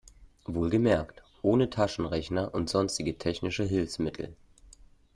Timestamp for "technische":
3.19-3.63